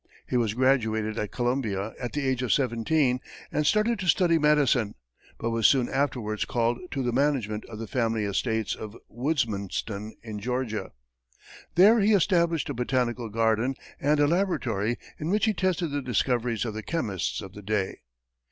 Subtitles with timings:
[0.27, 3.19] He was graduated at Columbia at the age of seventeen
[3.51, 4.95] and started to study medicine,
[5.37, 10.39] but was soon afterwards called to the management of the family estates of Woodsmanston, in
[10.39, 10.89] Georgia.
[11.75, 16.65] There he established a botanical garden and a laboratory in which he tested the discoveries
[16.65, 17.99] of the chemists of the day.